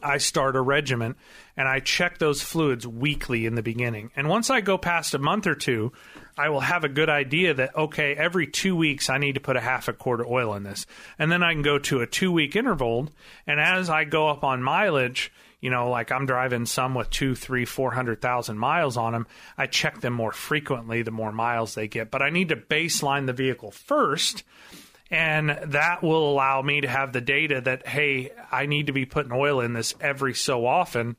[0.03, 1.17] I start a regiment
[1.57, 4.11] and I check those fluids weekly in the beginning.
[4.15, 5.91] And once I go past a month or two,
[6.37, 9.57] I will have a good idea that, okay, every two weeks I need to put
[9.57, 10.85] a half a quart of oil in this.
[11.17, 13.09] And then I can go to a two week interval.
[13.45, 15.31] And as I go up on mileage,
[15.61, 19.27] you know, like I'm driving some with two, three, four hundred thousand miles on them.
[19.57, 22.11] I check them more frequently the more miles they get.
[22.11, 24.43] But I need to baseline the vehicle first.
[25.11, 29.05] And that will allow me to have the data that, hey, I need to be
[29.05, 31.15] putting oil in this every so often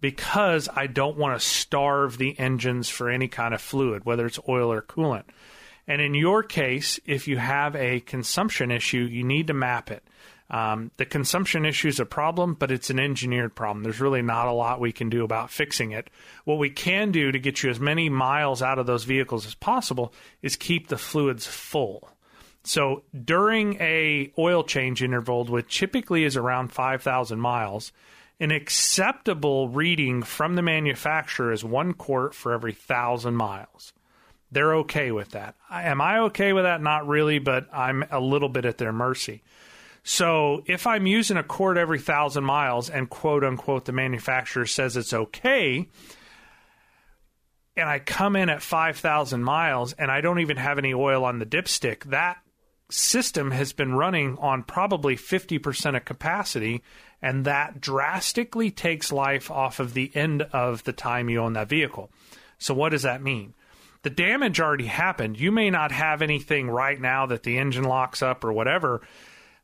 [0.00, 4.40] because I don't want to starve the engines for any kind of fluid, whether it's
[4.48, 5.24] oil or coolant.
[5.86, 10.02] And in your case, if you have a consumption issue, you need to map it.
[10.50, 13.82] Um, the consumption issue is a problem, but it's an engineered problem.
[13.82, 16.08] There's really not a lot we can do about fixing it.
[16.44, 19.54] What we can do to get you as many miles out of those vehicles as
[19.54, 22.10] possible is keep the fluids full.
[22.68, 27.92] So during a oil change interval, which typically is around 5,000 miles,
[28.40, 33.94] an acceptable reading from the manufacturer is one quart for every thousand miles.
[34.52, 35.54] They're okay with that.
[35.70, 36.82] Am I okay with that?
[36.82, 39.42] Not really, but I'm a little bit at their mercy.
[40.02, 44.94] So if I'm using a quart every thousand miles and quote unquote the manufacturer says
[44.94, 45.88] it's okay,
[47.78, 51.38] and I come in at 5,000 miles and I don't even have any oil on
[51.38, 52.36] the dipstick, that
[52.90, 56.82] system has been running on probably 50% of capacity,
[57.20, 61.68] and that drastically takes life off of the end of the time you own that
[61.68, 62.10] vehicle.
[62.58, 63.54] So, what does that mean?
[64.02, 65.38] The damage already happened.
[65.38, 69.02] You may not have anything right now that the engine locks up or whatever,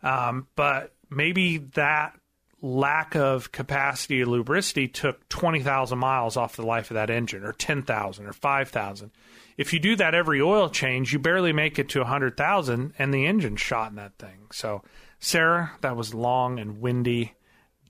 [0.03, 2.19] um, but maybe that
[2.65, 7.53] lack of capacity or lubricity took 20,000 miles off the life of that engine, or
[7.53, 9.11] 10,000 or 5,000.
[9.59, 13.27] If you do that every oil change, you barely make it to 100,000 and the
[13.27, 14.47] engine's shot in that thing.
[14.51, 14.83] So,
[15.21, 17.35] Sarah, that was long and windy.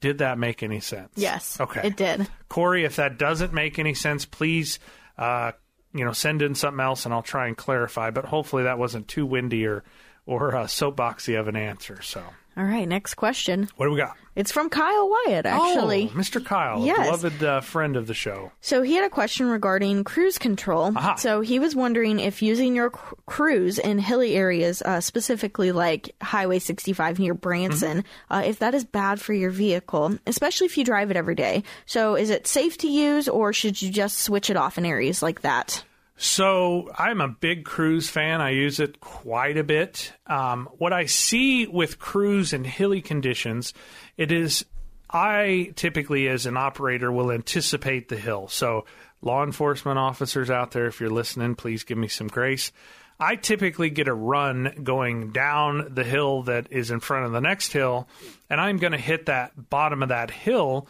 [0.00, 1.12] Did that make any sense?
[1.14, 1.60] Yes.
[1.60, 1.82] Okay.
[1.84, 2.28] It did.
[2.48, 4.80] Corey, if that doesn't make any sense, please,
[5.16, 5.52] uh,
[5.94, 8.10] you know, send in something else and I'll try and clarify.
[8.10, 9.84] But hopefully that wasn't too windy or
[10.26, 12.02] or uh, soapboxy of an answer.
[12.02, 12.24] So,
[12.56, 12.86] All right.
[12.86, 13.68] Next question.
[13.76, 14.16] what do we got?
[14.36, 16.10] It's from Kyle Wyatt, actually.
[16.12, 16.44] oh, Mr.
[16.44, 17.06] Kyle, a Yes.
[17.06, 18.50] beloved uh, friend of the show.
[18.60, 20.92] So he had a question regarding cruise control.
[20.96, 21.14] Aha.
[21.14, 26.14] So he was wondering if using your cr- cruise in hilly areas, uh, specifically like
[26.20, 28.34] Highway 65 near Branson, Mm-hmm.
[28.34, 31.62] uh, if that is bad for your vehicle, especially if you drive it every day.
[31.86, 35.22] So is it safe to use, or should you just switch it off in areas
[35.22, 35.84] like that?
[36.16, 38.40] So I'm a big cruise fan.
[38.40, 40.12] I use it quite a bit.
[40.27, 43.74] Um, what I see with cruise and hilly conditions,
[44.16, 44.64] it is
[45.11, 48.48] I typically, as an operator, will anticipate the hill.
[48.48, 48.85] So
[49.22, 52.72] law enforcement officers out there, if you're listening, please give me some grace.
[53.20, 57.40] I typically get a run going down the hill that is in front of the
[57.40, 58.09] next hill,
[58.50, 60.88] and I'm going to hit that bottom of that hill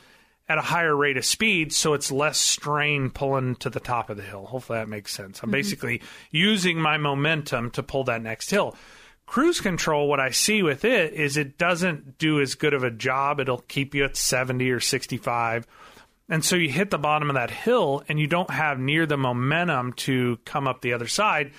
[0.49, 4.17] at a higher rate of speed so it's less strain pulling to the top of
[4.17, 4.45] the hill.
[4.45, 5.43] Hopefully that makes sense.
[5.43, 5.53] I'm mm-hmm.
[5.53, 8.77] basically using my momentum to pull that next hill.
[9.27, 12.91] Cruise control, what I see with it is it doesn't do as good of a
[12.91, 13.41] job.
[13.41, 15.67] It'll keep you at 70 or 65.
[16.29, 19.17] And so you hit the bottom of that hill and you don't have near the
[19.17, 21.53] momentum to come up the other side.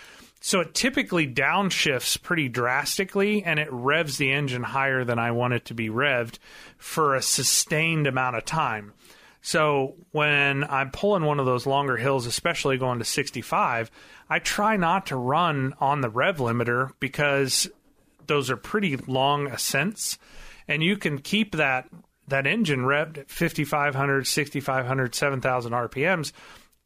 [0.45, 5.55] So it typically downshifts pretty drastically and it revs the engine higher than I want
[5.55, 6.37] it to be revved
[6.77, 8.93] for a sustained amount of time.
[9.41, 13.89] So when I'm pulling one of those longer hills, especially going to 65,
[14.29, 17.67] I try not to run on the rev limiter because
[18.27, 20.19] those are pretty long ascents
[20.67, 21.89] and you can keep that
[22.27, 26.33] that engine revved at 5500 6500 7000 rpms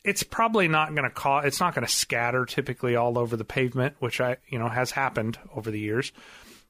[0.03, 3.45] it's probably not going to cause it's not going to scatter typically all over the
[3.45, 6.11] pavement which i you know has happened over the years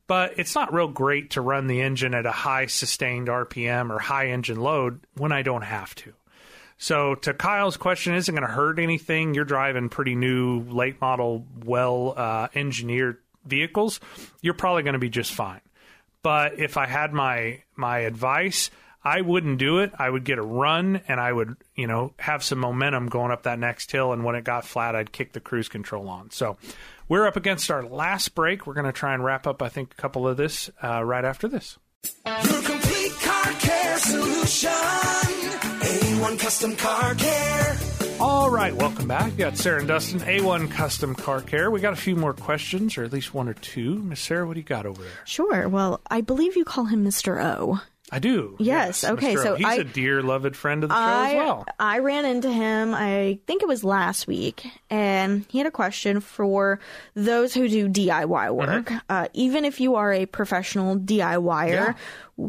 [0.07, 3.99] but it's not real great to run the engine at a high sustained rpm or
[3.99, 6.13] high engine load when i don't have to
[6.81, 9.33] so to Kyle's question, isn't going to hurt anything.
[9.33, 13.99] You're driving pretty new, late model, well uh, engineered vehicles.
[14.41, 15.59] You're probably going to be just fine.
[16.23, 18.71] But if I had my my advice,
[19.03, 19.91] I wouldn't do it.
[19.97, 23.43] I would get a run and I would, you know, have some momentum going up
[23.43, 24.11] that next hill.
[24.11, 26.31] And when it got flat, I'd kick the cruise control on.
[26.31, 26.57] So
[27.07, 28.67] we're up against our last break.
[28.67, 31.23] We're going to try and wrap up, I think, a couple of this uh, right
[31.23, 31.77] after this.
[32.25, 34.69] Your complete car care solution.
[34.69, 37.77] A1 Custom Car Care.
[38.19, 39.31] All right, welcome back.
[39.31, 41.71] We got Sarah and Dustin, A1 Custom Car Care.
[41.71, 43.95] We got a few more questions, or at least one or two.
[43.95, 45.11] Miss Sarah, what do you got over there?
[45.23, 45.69] Sure.
[45.69, 47.41] Well, I believe you call him Mr.
[47.41, 47.79] O.
[48.11, 48.55] I do.
[48.59, 49.43] Yes, okay, Mr.
[49.43, 51.65] So he's I- a dear, loved friend of the show as well.
[51.79, 56.19] I ran into him, I think it was last week, and he had a question
[56.19, 56.79] for
[57.13, 58.85] those who do DIY work.
[58.85, 58.97] Mm-hmm.
[59.09, 61.95] Uh, even if you are a professional DIYer,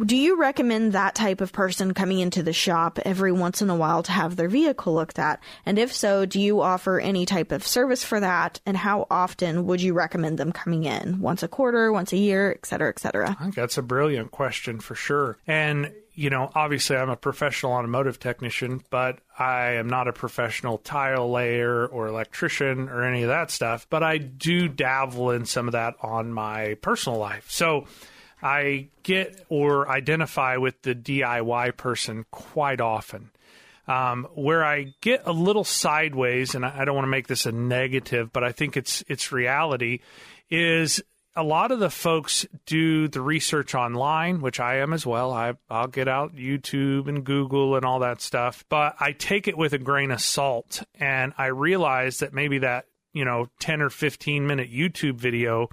[0.05, 3.77] do you recommend that type of person coming into the shop every once in a
[3.77, 5.43] while to have their vehicle looked at?
[5.67, 8.61] And if so, do you offer any type of service for that?
[8.65, 11.21] And how often would you recommend them coming in?
[11.21, 13.31] Once a quarter, once a year, et cetera, et cetera?
[13.31, 15.39] I think that's a brilliant question for sure.
[15.47, 20.79] And, you know, obviously I'm a professional automotive technician, but I am not a professional
[20.79, 23.87] tile layer or electrician or any of that stuff.
[23.91, 27.51] But I do dabble in some of that on my personal life.
[27.51, 27.87] So
[28.43, 33.31] I get or identify with the DIY person quite often.
[33.89, 37.51] Um, where I get a little sideways, and I don't want to make this a
[37.51, 39.99] negative, but I think it's it's reality,
[40.49, 41.03] is
[41.35, 45.33] a lot of the folks do the research online, which I am as well.
[45.33, 49.57] I, I'll get out YouTube and Google and all that stuff, but I take it
[49.57, 53.91] with a grain of salt, and I realize that maybe that you know ten or
[53.91, 55.69] fifteen minute YouTube video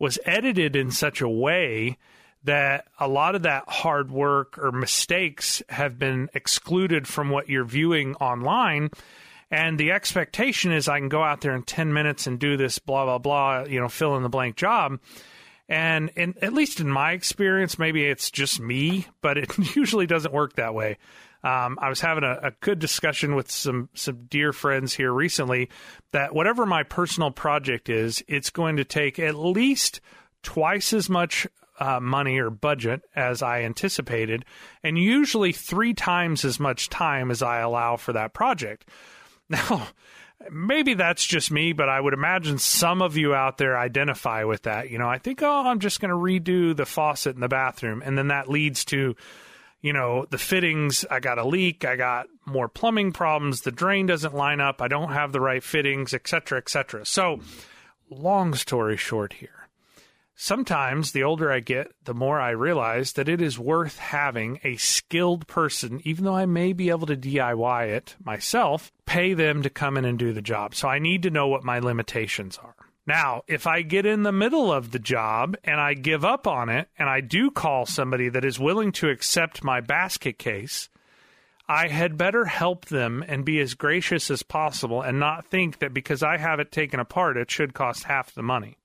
[0.00, 1.96] was edited in such a way
[2.42, 7.64] that a lot of that hard work or mistakes have been excluded from what you're
[7.64, 8.90] viewing online.
[9.50, 12.78] And the expectation is I can go out there in 10 minutes and do this
[12.78, 14.98] blah, blah, blah, you know, fill in the blank job.
[15.68, 20.32] And in, at least in my experience, maybe it's just me, but it usually doesn't
[20.32, 20.96] work that way.
[21.42, 25.70] Um, I was having a, a, good discussion with some some dear friends here recently
[26.12, 30.00] that whatever my personal project is, it's going to take at least
[30.42, 31.46] twice as much
[31.78, 34.44] uh, money or budget as I anticipated,
[34.82, 38.88] and usually three times as much time as I allow for that project.
[39.50, 39.88] Now,
[40.48, 44.62] maybe that's just me, but I would imagine some of you out there identify with
[44.62, 44.90] that.
[44.90, 48.00] You know, I think, oh, I'm just going to redo the faucet in the bathroom.
[48.04, 49.16] And then that leads to,
[49.80, 51.04] you know, the fittings.
[51.10, 51.84] I got a leak.
[51.84, 53.62] I got more plumbing problems.
[53.62, 54.82] The drain doesn't line up.
[54.82, 57.06] I don't have the right fittings, etc., cetera, et cetera.
[57.06, 57.40] So,
[58.10, 59.60] long story short here
[60.42, 64.76] Sometimes the older I get, the more I realize that it is worth having a
[64.76, 69.68] skilled person, even though I may be able to DIY it myself, pay them to
[69.68, 70.74] come in and do the job.
[70.74, 72.74] So I need to know what my limitations are.
[73.10, 76.68] Now, if I get in the middle of the job and I give up on
[76.68, 80.88] it and I do call somebody that is willing to accept my basket case,
[81.68, 85.92] I had better help them and be as gracious as possible and not think that
[85.92, 88.76] because I have it taken apart, it should cost half the money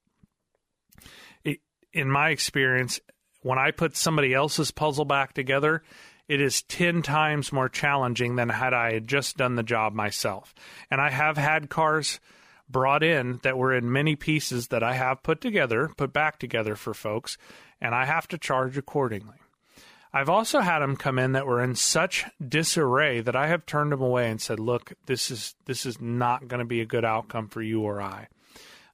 [1.95, 2.99] in my experience,
[3.41, 5.81] when I put somebody else's puzzle back together,
[6.27, 10.53] it is 10 times more challenging than had I just done the job myself.
[10.91, 12.19] And I have had cars
[12.69, 16.75] brought in that were in many pieces that I have put together, put back together
[16.75, 17.37] for folks,
[17.79, 19.37] and I have to charge accordingly.
[20.13, 23.91] I've also had them come in that were in such disarray that I have turned
[23.91, 27.03] them away and said, "Look, this is this is not going to be a good
[27.03, 28.27] outcome for you or I."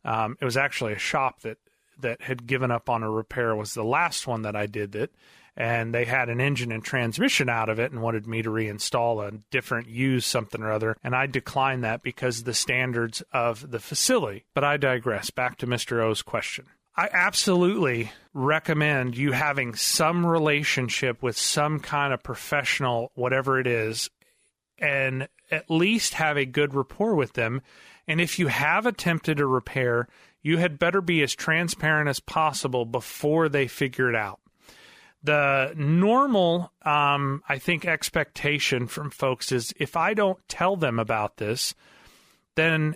[0.04, 1.60] Um, it was actually a shop that
[2.00, 5.14] that had given up on a repair was the last one that I did it.
[5.58, 9.28] And they had an engine and transmission out of it and wanted me to reinstall
[9.28, 10.96] a different use something or other.
[11.04, 14.46] And I declined that because of the standards of the facility.
[14.54, 15.30] But I digress.
[15.30, 16.02] Back to Mr.
[16.02, 16.68] O's question.
[16.96, 24.10] I absolutely recommend you having some relationship with some kind of professional, whatever it is,
[24.78, 27.62] and at least have a good rapport with them.
[28.08, 30.08] And if you have attempted a repair,
[30.42, 34.40] you had better be as transparent as possible before they figure it out.
[35.24, 41.38] The normal, um, I think, expectation from folks is if I don't tell them about
[41.38, 41.76] this,
[42.56, 42.96] then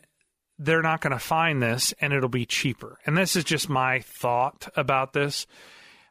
[0.57, 2.97] they're not going to find this and it'll be cheaper.
[3.05, 5.45] And this is just my thought about this.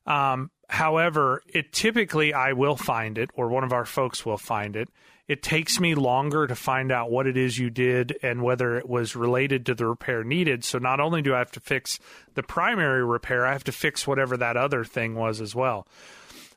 [0.06, 4.76] Um, however, it typically I will find it or one of our folks will find
[4.76, 4.88] it
[5.26, 8.88] it takes me longer to find out what it is you did and whether it
[8.88, 10.64] was related to the repair needed.
[10.64, 11.98] So not only do I have to fix
[12.34, 15.86] the primary repair, I have to fix whatever that other thing was as well.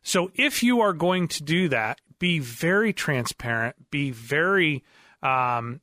[0.03, 4.83] So if you are going to do that, be very transparent, be very
[5.21, 5.81] um,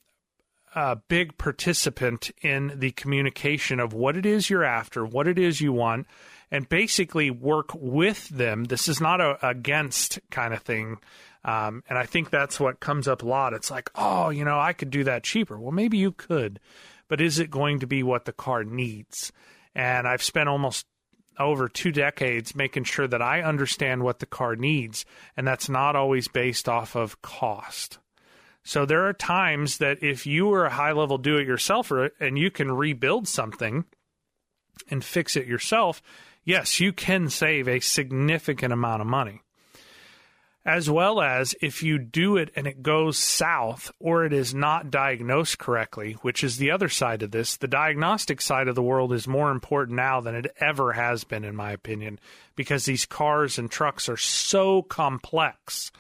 [0.74, 5.61] a big participant in the communication of what it is you're after, what it is
[5.61, 6.07] you want,
[6.51, 8.64] and basically work with them.
[8.64, 10.99] This is not a against kind of thing.
[11.45, 13.53] Um, and I think that's what comes up a lot.
[13.53, 15.59] It's like, oh, you know, I could do that cheaper.
[15.59, 16.59] Well, maybe you could,
[17.09, 19.30] but is it going to be what the car needs?
[19.74, 20.86] And I've spent almost
[21.38, 25.05] over two decades making sure that I understand what the car needs,
[25.36, 27.99] and that's not always based off of cost.
[28.62, 32.38] So there are times that if you are a high level do it yourselfer and
[32.38, 33.84] you can rebuild something
[34.90, 36.01] and fix it yourself,
[36.45, 39.42] yes, you can save a significant amount of money
[40.67, 44.91] as well as if you do it and it goes south or it is not
[44.91, 47.57] diagnosed correctly, which is the other side of this.
[47.57, 51.45] The diagnostic side of the world is more important now than it ever has been,
[51.45, 52.19] in my opinion,
[52.57, 55.93] because these cars and trucks are so complex.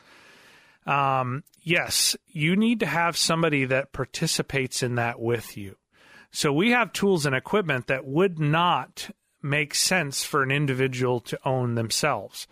[0.86, 5.76] Um, yes, you need to have somebody that participates in that with you.
[6.30, 9.10] So we have tools and equipment that would not
[9.42, 12.46] make sense for an individual to own themselves.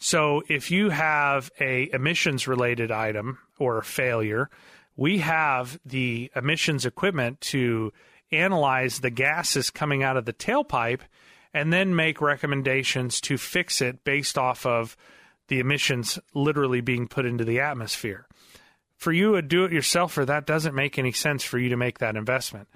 [0.00, 4.48] So if you have a emissions related item or a failure,
[4.96, 7.92] we have the emissions equipment to
[8.32, 11.00] analyze the gases coming out of the tailpipe
[11.52, 14.96] and then make recommendations to fix it based off of
[15.48, 18.26] the emissions literally being put into the atmosphere.
[18.96, 21.98] For you, a do it yourselfer, that doesn't make any sense for you to make
[21.98, 22.68] that investment.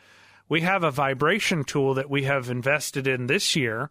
[0.46, 3.90] We have a vibration tool that we have invested in this year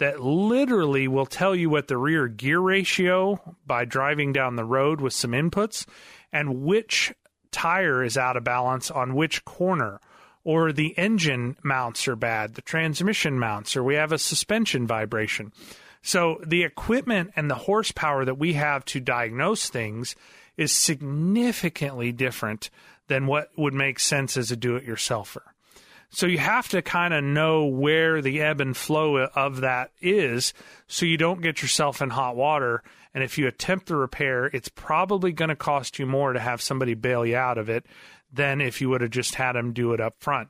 [0.00, 5.00] that literally will tell you what the rear gear ratio by driving down the road
[5.00, 5.86] with some inputs
[6.32, 7.12] and which
[7.52, 10.00] tire is out of balance on which corner
[10.42, 15.52] or the engine mounts are bad, the transmission mounts, or we have a suspension vibration.
[16.02, 20.16] So the equipment and the horsepower that we have to diagnose things
[20.56, 22.70] is significantly different
[23.08, 25.42] than what would make sense as a do it yourselfer.
[26.10, 30.52] So you have to kind of know where the ebb and flow of that is
[30.88, 32.82] so you don't get yourself in hot water.
[33.14, 36.60] And if you attempt the repair, it's probably going to cost you more to have
[36.60, 37.86] somebody bail you out of it
[38.32, 40.48] than if you would have just had them do it up front.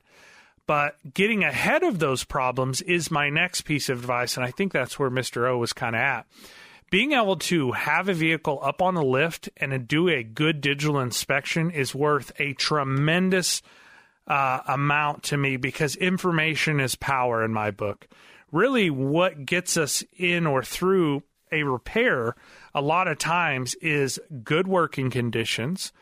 [0.67, 4.37] But getting ahead of those problems is my next piece of advice.
[4.37, 5.47] And I think that's where Mr.
[5.49, 6.27] O was kind of at.
[6.91, 11.01] Being able to have a vehicle up on the lift and do a good digital
[11.01, 13.63] inspection is worth a tremendous
[14.31, 18.07] uh, amount to me because information is power in my book.
[18.53, 22.37] Really, what gets us in or through a repair
[22.73, 25.93] a lot of times is good working conditions,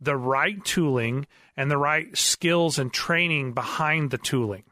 [0.00, 4.62] the right tooling, and the right skills and training behind the tooling.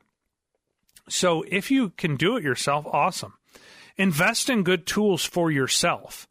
[1.09, 3.35] So if you can do it yourself, awesome.
[3.97, 6.29] Invest in good tools for yourself.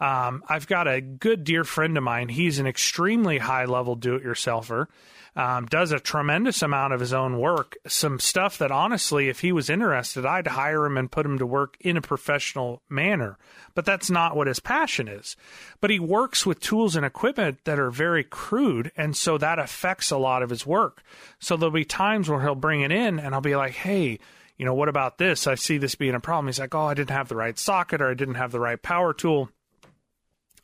[0.00, 2.28] Um, I've got a good dear friend of mine.
[2.28, 4.88] He's an extremely high level do it yourselfer
[5.34, 7.76] um, does a tremendous amount of his own work.
[7.86, 11.46] Some stuff that honestly, if he was interested, I'd hire him and put him to
[11.46, 13.38] work in a professional manner.
[13.74, 15.36] But that's not what his passion is.
[15.80, 18.92] But he works with tools and equipment that are very crude.
[18.96, 21.02] And so that affects a lot of his work.
[21.38, 24.18] So there'll be times where he'll bring it in and I'll be like, hey,
[24.58, 25.46] you know, what about this?
[25.46, 26.46] I see this being a problem.
[26.46, 28.80] He's like, oh, I didn't have the right socket or I didn't have the right
[28.80, 29.48] power tool.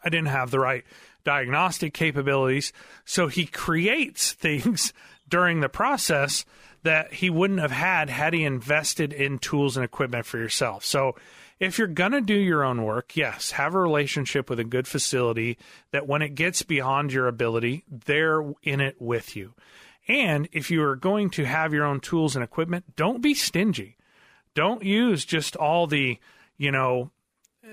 [0.04, 0.84] I didn't have the right
[1.28, 2.72] diagnostic capabilities.
[3.04, 4.94] So he creates things
[5.28, 6.46] during the process
[6.84, 10.86] that he wouldn't have had had he invested in tools and equipment for yourself.
[10.86, 11.16] So
[11.60, 14.88] if you're going to do your own work, yes, have a relationship with a good
[14.88, 15.58] facility
[15.90, 19.52] that when it gets beyond your ability, they're in it with you.
[20.06, 23.98] And if you are going to have your own tools and equipment, don't be stingy.
[24.54, 26.18] Don't use just all the,
[26.56, 27.10] you know,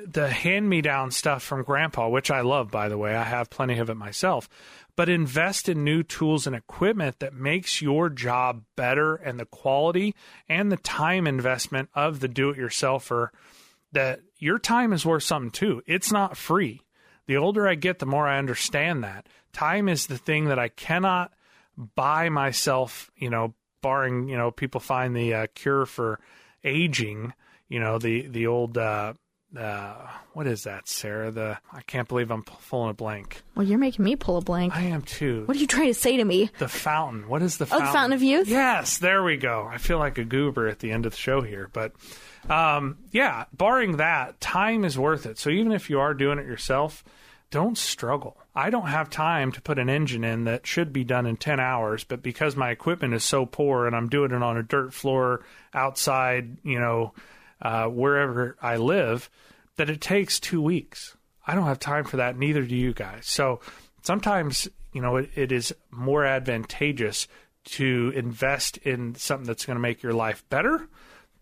[0.05, 3.15] the hand me down stuff from grandpa, which I love, by the way.
[3.15, 4.49] I have plenty of it myself.
[4.95, 10.15] But invest in new tools and equipment that makes your job better and the quality
[10.47, 13.29] and the time investment of the do it yourselfer
[13.91, 15.81] that your time is worth something too.
[15.85, 16.81] It's not free.
[17.27, 19.27] The older I get, the more I understand that.
[19.51, 21.33] Time is the thing that I cannot
[21.77, 26.19] buy myself, you know, barring, you know, people find the uh, cure for
[26.63, 27.33] aging,
[27.67, 29.13] you know, the, the old, uh,
[29.57, 29.95] uh,
[30.33, 31.31] what is that, Sarah?
[31.31, 33.41] The I can't believe I'm pulling a blank.
[33.55, 34.75] Well, you're making me pull a blank.
[34.75, 35.43] I am too.
[35.45, 36.49] What are you trying to say to me?
[36.59, 37.27] The fountain.
[37.29, 37.85] What is the Oh, fountain?
[37.87, 38.47] the Fountain of Youth?
[38.47, 39.67] Yes, there we go.
[39.71, 41.93] I feel like a goober at the end of the show here, but
[42.49, 45.37] um, yeah, barring that, time is worth it.
[45.39, 47.03] So even if you are doing it yourself,
[47.51, 48.37] don't struggle.
[48.53, 51.59] I don't have time to put an engine in that should be done in 10
[51.59, 54.93] hours, but because my equipment is so poor and I'm doing it on a dirt
[54.93, 55.43] floor
[55.73, 57.13] outside, you know,
[57.61, 59.29] uh, wherever I live,
[59.77, 61.15] that it takes two weeks.
[61.45, 62.37] I don't have time for that.
[62.37, 63.27] Neither do you guys.
[63.27, 63.59] So
[64.01, 67.27] sometimes, you know, it, it is more advantageous
[67.65, 70.87] to invest in something that's going to make your life better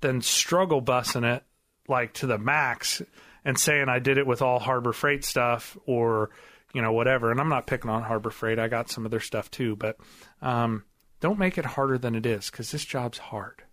[0.02, 1.44] than struggle bussing it
[1.88, 3.02] like to the max
[3.46, 6.30] and saying I did it with all Harbor Freight stuff or
[6.74, 7.32] you know whatever.
[7.32, 8.60] And I'm not picking on Harbor Freight.
[8.60, 9.98] I got some of their stuff too, but
[10.42, 10.84] um,
[11.20, 13.64] don't make it harder than it is because this job's hard.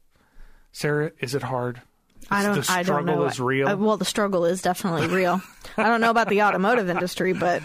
[0.73, 1.83] Sarah, is it hard?
[2.31, 2.65] I don't.
[2.65, 3.25] The I don't know.
[3.25, 3.69] is real.
[3.69, 5.41] Uh, well, the struggle is definitely real.
[5.77, 7.63] I don't know about the automotive industry, but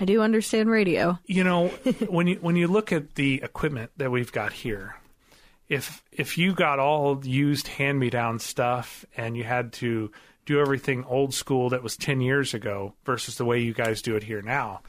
[0.00, 1.18] I do understand radio.
[1.26, 1.68] you know
[2.08, 4.96] when you when you look at the equipment that we've got here
[5.68, 10.10] if if you got all used hand me down stuff and you had to
[10.44, 14.16] do everything old school that was 10 years ago versus the way you guys do
[14.16, 14.80] it here now